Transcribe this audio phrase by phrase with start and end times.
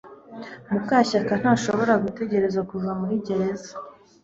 [0.71, 3.71] Mukashyakantashobora gutegereza kuva muri gereza